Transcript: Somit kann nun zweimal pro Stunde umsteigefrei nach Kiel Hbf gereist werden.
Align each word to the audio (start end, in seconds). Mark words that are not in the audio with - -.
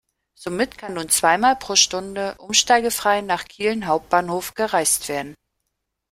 Somit 0.33 0.79
kann 0.79 0.95
nun 0.95 1.09
zweimal 1.09 1.55
pro 1.55 1.75
Stunde 1.75 2.33
umsteigefrei 2.39 3.21
nach 3.21 3.45
Kiel 3.47 3.85
Hbf 3.85 4.55
gereist 4.55 5.09
werden. 5.09 5.35